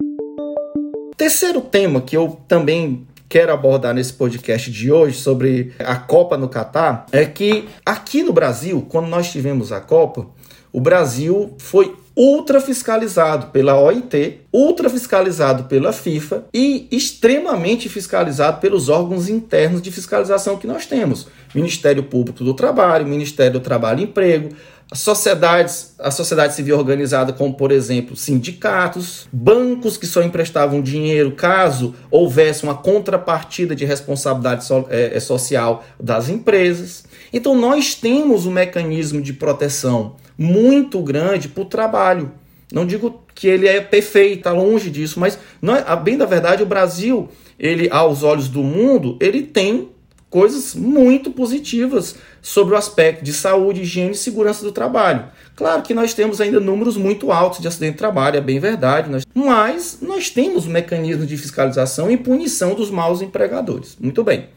Terceiro 1.18 1.62
tema 1.62 2.02
que 2.02 2.16
eu 2.16 2.40
também 2.48 3.06
quero 3.30 3.54
abordar 3.54 3.94
nesse 3.94 4.12
podcast 4.12 4.70
de 4.72 4.92
hoje 4.92 5.18
sobre 5.18 5.74
a 5.80 5.96
Copa 5.96 6.38
no 6.38 6.50
Catar 6.50 7.06
é 7.12 7.26
que 7.26 7.70
aqui 7.86 8.24
no 8.24 8.34
Brasil, 8.34 8.86
quando 8.90 9.08
nós 9.08 9.32
tivemos 9.32 9.72
a 9.72 9.80
Copa, 9.80 10.28
o 10.74 10.82
Brasil 10.82 11.54
foi 11.58 11.96
ultra 12.22 12.62
fiscalizado 12.62 13.48
pela 13.48 13.80
OIT, 13.80 14.42
ultra 14.54 14.92
fiscalizado 14.92 15.64
pela 15.64 15.92
FIFA 15.92 16.46
e 16.54 16.88
extremamente 16.92 17.90
fiscalizado 17.90 18.62
pelos 18.62 18.90
órgãos 18.90 19.28
internos 19.28 19.82
de 19.82 19.92
fiscalização 19.92 20.56
que 20.56 20.68
nós 20.68 20.86
temos. 20.86 21.28
Ministério 21.56 22.04
Público 22.04 22.44
do 22.44 22.54
Trabalho, 22.54 23.08
Ministério 23.08 23.54
do 23.54 23.60
Trabalho 23.60 24.02
e 24.02 24.04
Emprego, 24.04 24.50
sociedades, 24.94 25.96
a 25.98 26.12
sociedade 26.12 26.54
civil 26.54 26.78
organizada, 26.78 27.34
como 27.34 27.56
por 27.56 27.72
exemplo 27.72 28.16
sindicatos, 28.16 29.28
bancos 29.34 29.98
que 29.98 30.06
só 30.06 30.22
emprestavam 30.22 30.80
dinheiro 30.80 31.32
caso 31.32 31.96
houvesse 32.12 32.64
uma 32.64 32.76
contrapartida 32.76 33.76
de 33.76 33.84
responsabilidade 33.84 34.64
so, 34.64 34.86
é, 34.92 35.18
é 35.18 35.20
social 35.20 35.84
das 36.00 36.30
empresas. 36.30 37.04
Então 37.34 37.56
nós 37.56 37.96
temos 37.96 38.46
um 38.46 38.52
mecanismo 38.52 39.20
de 39.20 39.34
proteção 39.34 40.18
muito 40.42 41.00
grande 41.02 41.48
para 41.48 41.62
o 41.62 41.66
trabalho. 41.66 42.32
Não 42.74 42.84
digo 42.86 43.22
que 43.36 43.48
ele 43.48 43.68
é 43.68 43.80
perfeito, 43.80 44.40
está 44.40 44.52
longe 44.52 44.90
disso, 44.90 45.20
mas 45.20 45.38
não 45.62 45.76
é, 45.76 45.96
bem 45.98 46.18
da 46.18 46.26
verdade 46.26 46.64
o 46.64 46.66
Brasil, 46.66 47.30
ele 47.60 47.88
aos 47.92 48.24
olhos 48.24 48.48
do 48.48 48.64
mundo, 48.64 49.18
ele 49.22 49.44
tem 49.44 49.90
coisas 50.32 50.74
muito 50.74 51.30
positivas 51.30 52.16
sobre 52.42 52.74
o 52.74 52.78
aspecto 52.78 53.24
de 53.24 53.34
saúde, 53.34 53.82
higiene 53.82 54.12
e 54.12 54.16
segurança 54.16 54.64
do 54.64 54.72
trabalho. 54.72 55.26
Claro 55.56 55.84
que 55.84 55.94
nós 55.94 56.14
temos 56.14 56.42
ainda 56.42 56.60
números 56.60 56.98
muito 56.98 57.32
altos 57.32 57.60
de 57.60 57.68
acidente 57.68 57.94
de 57.94 57.98
trabalho, 58.00 58.38
é 58.38 58.42
bem 58.42 58.60
verdade, 58.60 59.12
nós... 59.12 59.24
mas 59.36 60.00
nós 60.02 60.30
temos 60.30 60.66
um 60.66 60.72
mecanismo 60.72 61.26
de 61.26 61.38
fiscalização 61.38 62.10
e 62.10 62.18
punição 62.18 62.74
dos 62.74 62.90
maus 62.90 63.22
empregadores. 63.22 63.96
Muito 64.00 64.24
bem. 64.24 64.48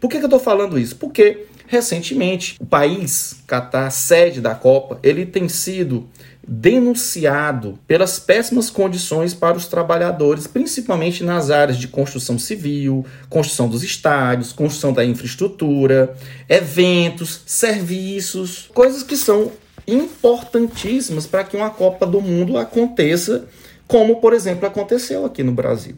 Por 0.00 0.08
que, 0.08 0.16
que 0.16 0.24
eu 0.24 0.28
estou 0.28 0.40
falando 0.40 0.78
isso? 0.78 0.96
Porque 0.96 1.46
recentemente 1.68 2.56
o 2.58 2.66
país, 2.66 3.36
Catar, 3.46 3.90
sede 3.90 4.40
da 4.40 4.54
Copa, 4.54 4.98
ele 5.02 5.24
tem 5.24 5.48
sido 5.48 6.08
denunciado 6.50 7.78
pelas 7.86 8.18
péssimas 8.18 8.70
condições 8.70 9.34
para 9.34 9.56
os 9.56 9.66
trabalhadores, 9.66 10.46
principalmente 10.46 11.22
nas 11.22 11.50
áreas 11.50 11.76
de 11.76 11.86
construção 11.86 12.38
civil, 12.38 13.04
construção 13.28 13.68
dos 13.68 13.82
estádios, 13.82 14.50
construção 14.50 14.94
da 14.94 15.04
infraestrutura, 15.04 16.16
eventos, 16.48 17.42
serviços, 17.44 18.70
coisas 18.72 19.02
que 19.02 19.16
são 19.16 19.52
importantíssimas 19.86 21.26
para 21.26 21.44
que 21.44 21.56
uma 21.56 21.70
Copa 21.70 22.06
do 22.06 22.20
Mundo 22.20 22.56
aconteça, 22.56 23.44
como 23.86 24.16
por 24.16 24.32
exemplo 24.32 24.66
aconteceu 24.66 25.26
aqui 25.26 25.42
no 25.42 25.52
Brasil. 25.52 25.96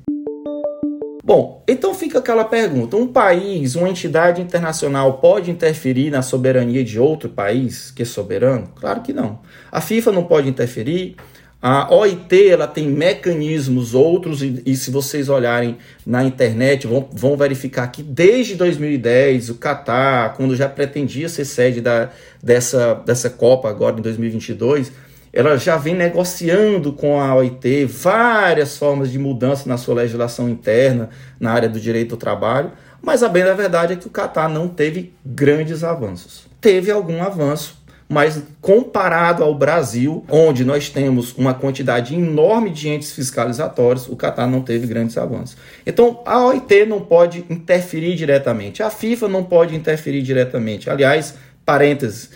Bom, 1.31 1.63
então 1.69 1.95
fica 1.95 2.19
aquela 2.19 2.43
pergunta: 2.45 2.97
um 2.97 3.07
país, 3.07 3.77
uma 3.77 3.89
entidade 3.89 4.43
internacional 4.43 5.19
pode 5.19 5.49
interferir 5.49 6.11
na 6.11 6.23
soberania 6.23 6.83
de 6.83 6.99
outro 6.99 7.29
país 7.29 7.93
que 7.93 8.03
é 8.03 8.05
soberano? 8.05 8.73
Claro 8.75 9.01
que 9.01 9.13
não. 9.13 9.39
A 9.71 9.81
FIFA 9.81 10.11
não 10.11 10.25
pode 10.25 10.49
interferir. 10.49 11.15
A 11.63 11.95
OIT 11.95 12.49
ela 12.49 12.67
tem 12.67 12.89
mecanismos 12.89 13.95
outros, 13.95 14.43
e, 14.43 14.61
e 14.67 14.75
se 14.75 14.91
vocês 14.91 15.29
olharem 15.29 15.79
na 16.05 16.25
internet, 16.25 16.89
vão, 16.89 17.09
vão 17.13 17.37
verificar 17.37 17.87
que 17.93 18.03
desde 18.03 18.57
2010, 18.57 19.51
o 19.51 19.55
Catar, 19.55 20.35
quando 20.35 20.57
já 20.57 20.69
pretendia 20.69 21.29
ser 21.29 21.45
sede 21.45 21.81
da, 21.81 22.11
dessa, 22.43 22.95
dessa 23.07 23.31
Copa 23.31 23.69
agora 23.69 23.97
em 23.97 24.03
2022, 24.03 24.91
ela 25.33 25.57
já 25.57 25.77
vem 25.77 25.95
negociando 25.95 26.93
com 26.93 27.21
a 27.21 27.35
OIT 27.35 27.85
várias 27.85 28.77
formas 28.77 29.11
de 29.11 29.19
mudança 29.19 29.69
na 29.69 29.77
sua 29.77 29.95
legislação 29.95 30.49
interna 30.49 31.11
na 31.39 31.53
área 31.53 31.69
do 31.69 31.79
direito 31.79 32.11
do 32.11 32.17
trabalho, 32.17 32.73
mas 33.03 33.23
a 33.23 33.29
bem 33.29 33.45
da 33.45 33.55
verdade 33.55 33.93
é 33.95 33.97
que 33.97 34.07
o 34.07 34.11
Catar 34.11 34.49
não 34.49 34.69
teve 34.69 35.13
grandes 35.25 35.83
avanços. 35.85 36.47
Teve 36.61 36.91
algum 36.91 37.23
avanço, 37.23 37.81
mas 38.09 38.43
comparado 38.61 39.45
ao 39.45 39.55
Brasil, 39.55 40.25
onde 40.29 40.65
nós 40.65 40.91
temos 40.91 41.33
uma 41.39 41.55
quantidade 41.55 42.15
enorme 42.15 42.69
de 42.69 42.89
entes 42.89 43.13
fiscalizatórios, 43.13 44.09
o 44.09 44.17
Catar 44.17 44.49
não 44.49 44.61
teve 44.61 44.87
grandes 44.87 45.17
avanços. 45.17 45.57
Então, 45.87 46.21
a 46.27 46.45
OIT 46.45 46.87
não 46.87 47.01
pode 47.01 47.45
interferir 47.49 48.17
diretamente, 48.17 48.83
a 48.83 48.91
FIFA 48.91 49.29
não 49.29 49.45
pode 49.45 49.77
interferir 49.77 50.23
diretamente. 50.23 50.91
Aliás, 50.91 51.37
parênteses, 51.65 52.31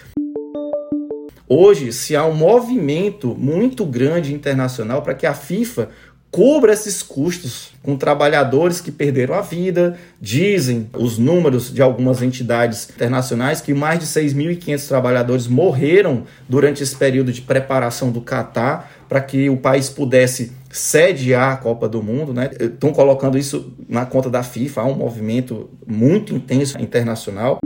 Hoje 1.48 1.92
se 1.92 2.16
há 2.16 2.24
um 2.24 2.34
movimento 2.34 3.34
muito 3.38 3.84
grande 3.84 4.32
internacional 4.32 5.02
para 5.02 5.14
que 5.14 5.26
a 5.26 5.34
FIFA 5.34 5.90
cubra 6.30 6.72
esses 6.72 7.00
custos 7.00 7.70
com 7.80 7.96
trabalhadores 7.96 8.80
que 8.80 8.90
perderam 8.90 9.34
a 9.36 9.40
vida. 9.40 9.96
Dizem 10.20 10.90
os 10.92 11.16
números 11.16 11.72
de 11.72 11.80
algumas 11.80 12.22
entidades 12.22 12.88
internacionais 12.90 13.60
que 13.60 13.72
mais 13.72 14.00
de 14.00 14.06
6.500 14.06 14.88
trabalhadores 14.88 15.46
morreram 15.46 16.24
durante 16.48 16.82
esse 16.82 16.96
período 16.96 17.30
de 17.30 17.42
preparação 17.42 18.10
do 18.10 18.20
Catar 18.20 18.90
para 19.08 19.20
que 19.20 19.48
o 19.48 19.58
país 19.58 19.88
pudesse 19.90 20.50
sediar 20.70 21.52
a 21.52 21.56
Copa 21.56 21.88
do 21.88 22.02
Mundo, 22.02 22.34
né? 22.34 22.50
Estão 22.58 22.92
colocando 22.92 23.38
isso 23.38 23.72
na 23.88 24.04
conta 24.04 24.28
da 24.28 24.42
FIFA, 24.42 24.80
há 24.80 24.84
um 24.86 24.94
movimento 24.94 25.70
muito 25.86 26.34
intenso 26.34 26.76
internacional. 26.80 27.60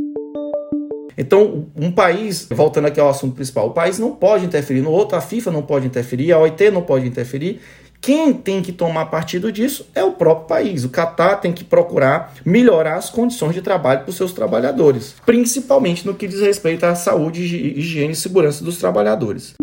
Então, 1.18 1.66
um 1.74 1.90
país, 1.90 2.46
voltando 2.48 2.86
aqui 2.86 3.00
ao 3.00 3.08
assunto 3.08 3.34
principal, 3.34 3.66
o 3.66 3.72
país 3.72 3.98
não 3.98 4.12
pode 4.12 4.44
interferir 4.44 4.80
no 4.80 4.92
outro, 4.92 5.18
a 5.18 5.20
FIFA 5.20 5.50
não 5.50 5.62
pode 5.62 5.84
interferir, 5.84 6.30
a 6.30 6.38
OIT 6.38 6.70
não 6.70 6.82
pode 6.82 7.08
interferir. 7.08 7.60
Quem 8.00 8.32
tem 8.32 8.62
que 8.62 8.70
tomar 8.70 9.06
partido 9.06 9.50
disso 9.50 9.88
é 9.96 10.04
o 10.04 10.12
próprio 10.12 10.46
país. 10.46 10.84
O 10.84 10.88
Catar 10.88 11.40
tem 11.40 11.52
que 11.52 11.64
procurar 11.64 12.34
melhorar 12.44 12.94
as 12.94 13.10
condições 13.10 13.52
de 13.52 13.60
trabalho 13.60 14.02
para 14.02 14.10
os 14.10 14.16
seus 14.16 14.32
trabalhadores, 14.32 15.16
principalmente 15.26 16.06
no 16.06 16.14
que 16.14 16.28
diz 16.28 16.40
respeito 16.40 16.84
à 16.84 16.94
saúde, 16.94 17.42
higiene 17.42 18.12
e 18.12 18.16
segurança 18.16 18.62
dos 18.62 18.78
trabalhadores. 18.78 19.54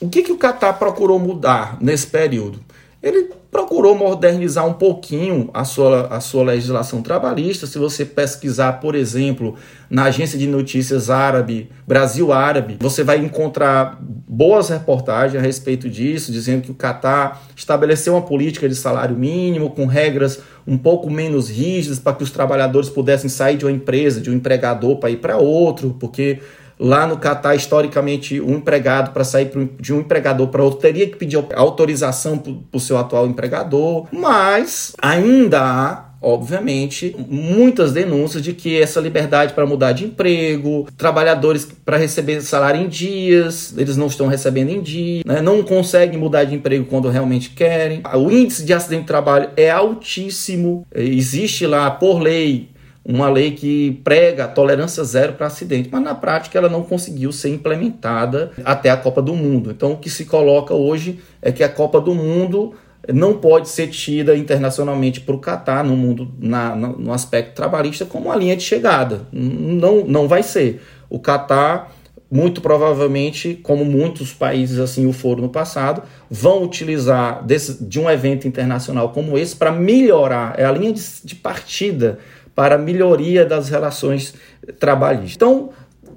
O 0.00 0.08
que, 0.08 0.22
que 0.22 0.30
o 0.30 0.38
Catar 0.38 0.74
procurou 0.74 1.18
mudar 1.18 1.76
nesse 1.80 2.06
período? 2.06 2.60
Ele 3.00 3.30
procurou 3.48 3.94
modernizar 3.94 4.66
um 4.66 4.72
pouquinho 4.72 5.48
a 5.54 5.64
sua, 5.64 6.08
a 6.08 6.20
sua 6.20 6.42
legislação 6.42 7.00
trabalhista. 7.00 7.66
Se 7.66 7.78
você 7.78 8.04
pesquisar, 8.04 8.74
por 8.74 8.96
exemplo, 8.96 9.54
na 9.88 10.04
agência 10.04 10.36
de 10.36 10.48
notícias 10.48 11.08
árabe, 11.08 11.70
Brasil 11.86 12.32
Árabe, 12.32 12.76
você 12.80 13.04
vai 13.04 13.18
encontrar 13.18 13.98
boas 14.00 14.68
reportagens 14.68 15.40
a 15.40 15.46
respeito 15.46 15.88
disso, 15.88 16.32
dizendo 16.32 16.62
que 16.62 16.72
o 16.72 16.74
Catar 16.74 17.42
estabeleceu 17.54 18.14
uma 18.14 18.22
política 18.22 18.68
de 18.68 18.74
salário 18.74 19.16
mínimo 19.16 19.70
com 19.70 19.86
regras 19.86 20.40
um 20.66 20.76
pouco 20.76 21.08
menos 21.08 21.48
rígidas 21.48 22.00
para 22.00 22.14
que 22.14 22.24
os 22.24 22.30
trabalhadores 22.32 22.90
pudessem 22.90 23.30
sair 23.30 23.56
de 23.56 23.64
uma 23.64 23.72
empresa, 23.72 24.20
de 24.20 24.28
um 24.28 24.34
empregador 24.34 24.96
para 24.96 25.10
ir 25.10 25.18
para 25.18 25.38
outro, 25.38 25.96
porque 25.98 26.40
Lá 26.78 27.06
no 27.06 27.16
Catar, 27.16 27.54
historicamente, 27.54 28.40
um 28.40 28.56
empregado, 28.56 29.12
para 29.12 29.24
sair 29.24 29.50
de 29.80 29.92
um 29.92 30.00
empregador 30.00 30.48
para 30.48 30.62
outro, 30.62 30.80
teria 30.80 31.08
que 31.08 31.16
pedir 31.16 31.44
autorização 31.54 32.38
para 32.38 32.52
o 32.72 32.80
seu 32.80 32.96
atual 32.96 33.26
empregador. 33.26 34.06
Mas 34.12 34.94
ainda 35.00 35.60
há 35.60 36.08
obviamente, 36.20 37.14
muitas 37.28 37.92
denúncias 37.92 38.42
de 38.42 38.52
que 38.52 38.80
essa 38.80 39.00
liberdade 39.00 39.54
para 39.54 39.66
mudar 39.66 39.92
de 39.92 40.04
emprego, 40.04 40.88
trabalhadores 40.96 41.68
para 41.84 41.96
receber 41.96 42.40
salário 42.40 42.80
em 42.80 42.88
dias, 42.88 43.74
eles 43.76 43.96
não 43.96 44.06
estão 44.06 44.26
recebendo 44.26 44.70
em 44.70 44.80
dia, 44.80 45.22
né? 45.24 45.40
não 45.40 45.62
conseguem 45.62 46.18
mudar 46.18 46.44
de 46.44 46.54
emprego 46.54 46.86
quando 46.86 47.08
realmente 47.08 47.50
querem. 47.50 48.02
O 48.14 48.30
índice 48.30 48.64
de 48.64 48.72
acidente 48.72 49.02
de 49.02 49.06
trabalho 49.06 49.50
é 49.56 49.70
altíssimo, 49.70 50.86
existe 50.94 51.66
lá, 51.66 51.90
por 51.90 52.20
lei, 52.20 52.68
uma 53.08 53.30
lei 53.30 53.52
que 53.52 54.00
prega 54.04 54.46
tolerância 54.46 55.02
zero 55.02 55.32
para 55.32 55.46
acidente, 55.46 55.88
mas 55.90 56.02
na 56.02 56.14
prática 56.14 56.58
ela 56.58 56.68
não 56.68 56.82
conseguiu 56.82 57.32
ser 57.32 57.48
implementada 57.48 58.52
até 58.62 58.90
a 58.90 58.96
Copa 58.98 59.22
do 59.22 59.34
Mundo. 59.34 59.70
Então 59.70 59.92
o 59.92 59.96
que 59.96 60.10
se 60.10 60.26
coloca 60.26 60.74
hoje 60.74 61.18
é 61.40 61.50
que 61.50 61.64
a 61.64 61.68
Copa 61.70 62.02
do 62.02 62.14
Mundo 62.14 62.74
não 63.10 63.38
pode 63.38 63.70
ser 63.70 63.86
tida 63.86 64.36
internacionalmente 64.36 65.22
para 65.22 65.34
o 65.34 65.38
Catar 65.38 65.82
no 65.82 65.96
mundo 65.96 66.30
na, 66.38 66.76
no 66.76 67.10
aspecto 67.10 67.54
trabalhista 67.54 68.04
como 68.04 68.26
uma 68.26 68.36
linha 68.36 68.54
de 68.54 68.62
chegada. 68.62 69.22
Não, 69.32 70.04
não 70.04 70.28
vai 70.28 70.42
ser. 70.42 70.82
O 71.08 71.18
Catar 71.18 71.90
muito 72.30 72.60
provavelmente, 72.60 73.58
como 73.62 73.84
muitos 73.84 74.34
países 74.34 74.78
assim 74.78 75.06
o 75.06 75.12
foram 75.12 75.42
no 75.42 75.48
passado, 75.48 76.02
vão 76.30 76.62
utilizar 76.62 77.44
desse, 77.44 77.82
de 77.82 77.98
um 77.98 78.10
evento 78.10 78.46
internacional 78.46 79.10
como 79.10 79.38
esse 79.38 79.56
para 79.56 79.72
melhorar, 79.72 80.54
é 80.58 80.64
a 80.64 80.70
linha 80.70 80.92
de, 80.92 81.02
de 81.24 81.34
partida 81.34 82.18
para 82.58 82.74
a 82.74 82.78
melhoria 82.78 83.44
das 83.44 83.68
relações 83.68 84.34
trabalhistas. 84.80 85.36
Então, 85.36 85.70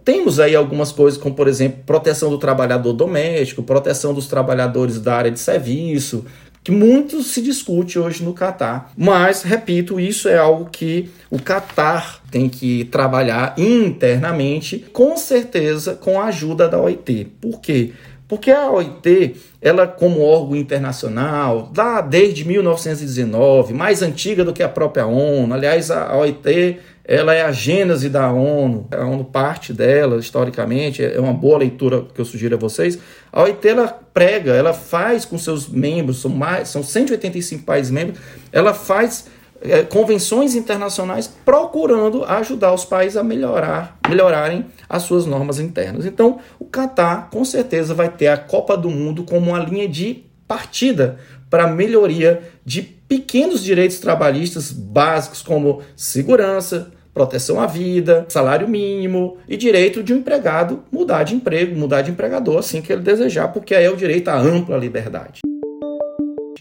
temos 0.04 0.40
aí 0.40 0.56
algumas 0.56 0.92
coisas, 0.92 1.22
como 1.22 1.36
por 1.36 1.48
exemplo, 1.48 1.84
proteção 1.86 2.32
do 2.32 2.40
trabalhador 2.40 2.94
doméstico, 2.94 3.62
proteção 3.62 4.12
dos 4.12 4.26
trabalhadores 4.26 5.00
da 5.00 5.14
área 5.14 5.30
de 5.30 5.40
serviço, 5.40 6.26
que 6.64 6.72
muito 6.72 7.22
se 7.22 7.44
discute 7.44 8.00
hoje 8.00 8.24
no 8.24 8.34
Catar. 8.34 8.92
Mas, 8.98 9.44
repito, 9.44 10.00
isso 10.00 10.28
é 10.28 10.40
algo 10.40 10.68
que 10.72 11.12
o 11.30 11.40
Catar 11.40 12.24
tem 12.32 12.50
que 12.50 12.86
trabalhar 12.86 13.54
internamente, 13.56 14.80
com 14.92 15.16
certeza 15.18 15.94
com 15.94 16.20
a 16.20 16.26
ajuda 16.26 16.68
da 16.68 16.82
OIT. 16.82 17.28
Por 17.40 17.62
quê? 17.62 17.92
Porque 18.32 18.50
a 18.50 18.72
OIT, 18.72 19.36
ela 19.62 19.86
como 19.86 20.22
órgão 20.22 20.56
internacional, 20.56 21.70
lá 21.76 22.00
desde 22.00 22.48
1919, 22.48 23.74
mais 23.74 24.02
antiga 24.02 24.46
do 24.46 24.54
que 24.54 24.64
a 24.64 24.70
própria 24.70 25.06
ONU. 25.06 25.54
Aliás, 25.54 25.92
a 25.92 26.16
OIT, 26.16 26.80
ela 27.04 27.34
é 27.34 27.42
a 27.42 27.52
gênese 27.52 28.08
da 28.08 28.32
ONU. 28.32 28.88
A 28.90 29.04
ONU 29.04 29.26
parte 29.26 29.74
dela, 29.74 30.18
historicamente, 30.18 31.04
é 31.04 31.20
uma 31.20 31.34
boa 31.34 31.58
leitura 31.58 32.06
que 32.16 32.22
eu 32.22 32.24
sugiro 32.24 32.56
a 32.56 32.58
vocês. 32.58 32.98
A 33.34 33.42
OIT, 33.44 33.68
ela 33.68 33.88
prega, 34.14 34.54
ela 34.54 34.72
faz 34.72 35.26
com 35.26 35.38
seus 35.38 35.68
membros, 35.68 36.22
são, 36.22 36.32
mais, 36.32 36.70
são 36.70 36.82
185 36.82 37.66
países 37.66 37.92
membros, 37.92 38.18
ela 38.54 38.74
faz 38.74 39.26
é, 39.62 39.84
convenções 39.84 40.56
internacionais 40.56 41.28
procurando 41.46 42.24
ajudar 42.26 42.74
os 42.74 42.84
países 42.84 43.18
a 43.18 43.24
melhorar, 43.24 43.98
melhorarem 44.10 44.66
as 44.90 45.04
suas 45.04 45.26
normas 45.26 45.60
internas. 45.60 46.06
Então, 46.06 46.40
o 46.60 46.66
Catar 46.66 47.30
com 47.30 47.46
certeza 47.46 47.94
vai 47.94 48.10
ter 48.10 48.28
a 48.28 48.38
Copa 48.38 48.76
do 48.76 48.90
Mundo 48.90 49.24
como 49.24 49.52
uma 49.52 49.60
linha 49.60 49.88
de 49.88 50.24
partida 50.48 51.18
para 51.50 51.66
a 51.66 51.68
melhoria 51.68 52.42
de 52.66 52.82
pequenos 52.82 53.64
direitos 53.64 54.00
trabalhistas 54.00 54.72
básicos 54.72 55.42
como 55.42 55.82
segurança, 55.96 56.92
proteção 57.14 57.60
à 57.60 57.68
vida, 57.68 58.26
salário 58.30 58.68
mínimo 58.68 59.38
e 59.48 59.58
direito 59.58 60.02
de 60.02 60.14
um 60.14 60.18
empregado 60.18 60.84
mudar 60.92 61.24
de 61.24 61.36
emprego, 61.36 61.78
mudar 61.78 62.02
de 62.02 62.12
empregador 62.12 62.60
assim 62.60 62.82
que 62.82 62.92
ele 62.92 63.02
desejar, 63.02 63.50
porque 63.50 63.76
aí 63.76 63.84
é 63.84 63.92
o 63.92 63.98
direito 63.98 64.30
à 64.30 64.40
ampla 64.40 64.78
liberdade. 64.78 65.42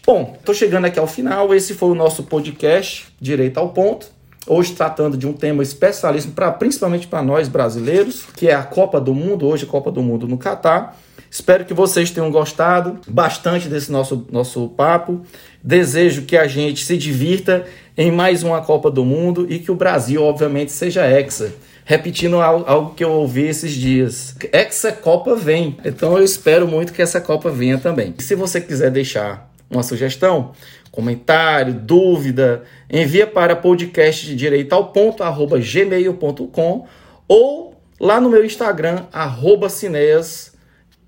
Bom, 0.03 0.35
estou 0.39 0.55
chegando 0.55 0.85
aqui 0.85 0.97
ao 0.97 1.05
final. 1.05 1.53
Esse 1.53 1.75
foi 1.75 1.89
o 1.89 1.95
nosso 1.95 2.23
podcast 2.23 3.07
Direito 3.21 3.59
ao 3.59 3.69
Ponto. 3.69 4.07
Hoje 4.47 4.73
tratando 4.73 5.15
de 5.15 5.27
um 5.27 5.33
tema 5.33 5.61
especialíssimo, 5.61 6.33
pra, 6.33 6.51
principalmente 6.51 7.05
para 7.05 7.21
nós 7.21 7.47
brasileiros, 7.47 8.25
que 8.35 8.47
é 8.47 8.55
a 8.55 8.63
Copa 8.63 8.99
do 8.99 9.13
Mundo, 9.13 9.45
hoje 9.45 9.65
a 9.65 9.67
Copa 9.67 9.91
do 9.91 10.01
Mundo 10.01 10.27
no 10.27 10.39
Catar. 10.39 10.97
Espero 11.29 11.63
que 11.65 11.73
vocês 11.73 12.09
tenham 12.09 12.31
gostado 12.31 12.99
bastante 13.07 13.69
desse 13.69 13.91
nosso, 13.91 14.25
nosso 14.31 14.69
papo. 14.69 15.21
Desejo 15.63 16.23
que 16.23 16.35
a 16.35 16.47
gente 16.47 16.83
se 16.83 16.97
divirta 16.97 17.63
em 17.95 18.11
mais 18.11 18.41
uma 18.41 18.59
Copa 18.59 18.89
do 18.89 19.05
Mundo 19.05 19.45
e 19.47 19.59
que 19.59 19.71
o 19.71 19.75
Brasil, 19.75 20.23
obviamente, 20.23 20.71
seja 20.71 21.05
hexa. 21.05 21.53
Repetindo 21.85 22.41
algo 22.41 22.95
que 22.95 23.03
eu 23.03 23.11
ouvi 23.11 23.43
esses 23.43 23.71
dias. 23.71 24.35
Hexa 24.51 24.91
Copa 24.91 25.35
vem. 25.35 25.77
Então 25.85 26.17
eu 26.17 26.23
espero 26.23 26.67
muito 26.67 26.91
que 26.91 27.03
essa 27.03 27.21
Copa 27.21 27.51
venha 27.51 27.77
também. 27.77 28.15
E 28.17 28.23
se 28.23 28.33
você 28.33 28.59
quiser 28.59 28.89
deixar 28.89 29.50
uma 29.71 29.83
sugestão, 29.83 30.51
comentário, 30.91 31.73
dúvida, 31.73 32.63
envia 32.89 33.25
para 33.25 33.55
podcast 33.55 34.25
de 34.25 34.35
direito 34.35 34.73
ao 34.73 34.91
ponto, 34.91 35.23
arroba 35.23 35.57
gmail.com 35.57 36.85
ou 37.27 37.81
lá 37.99 38.19
no 38.19 38.29
meu 38.29 38.43
Instagram, 38.43 39.05
arroba 39.11 39.69
Cineas. 39.69 40.53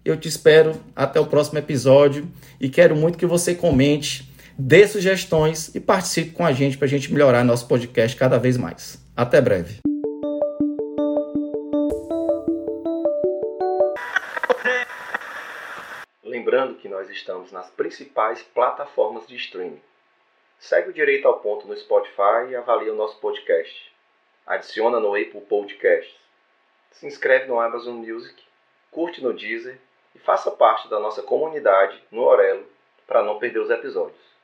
Eu 0.05 0.17
te 0.17 0.27
espero 0.27 0.73
até 0.95 1.19
o 1.19 1.25
próximo 1.25 1.59
episódio 1.59 2.27
e 2.59 2.69
quero 2.69 2.95
muito 2.95 3.17
que 3.17 3.25
você 3.25 3.53
comente, 3.53 4.31
dê 4.57 4.87
sugestões 4.87 5.73
e 5.75 5.79
participe 5.79 6.31
com 6.31 6.45
a 6.45 6.53
gente 6.53 6.77
para 6.77 6.85
a 6.85 6.89
gente 6.89 7.11
melhorar 7.11 7.43
nosso 7.43 7.67
podcast 7.67 8.15
cada 8.15 8.37
vez 8.37 8.57
mais. 8.57 8.97
Até 9.15 9.41
breve. 9.41 9.92
Lembrando 16.53 16.77
que 16.77 16.87
nós 16.87 17.09
estamos 17.09 17.51
nas 17.51 17.71
principais 17.71 18.43
plataformas 18.43 19.25
de 19.25 19.35
streaming. 19.37 19.81
Segue 20.59 20.91
o 20.91 20.93
Direito 20.93 21.27
ao 21.27 21.39
Ponto 21.39 21.65
no 21.65 21.75
Spotify 21.75 22.51
e 22.51 22.55
avalia 22.55 22.93
o 22.93 22.95
nosso 22.95 23.17
podcast. 23.17 23.91
Adiciona 24.45 24.99
no 24.99 25.15
Apple 25.15 25.41
Podcasts. 25.41 26.15
Se 26.91 27.07
inscreve 27.07 27.47
no 27.47 27.59
Amazon 27.59 27.95
Music, 27.95 28.39
curte 28.91 29.19
no 29.23 29.33
Deezer 29.33 29.79
e 30.13 30.19
faça 30.19 30.51
parte 30.51 30.87
da 30.89 30.99
nossa 30.99 31.23
comunidade 31.23 31.99
no 32.11 32.21
Orelo 32.21 32.67
para 33.07 33.23
não 33.23 33.39
perder 33.39 33.57
os 33.57 33.71
episódios. 33.71 34.32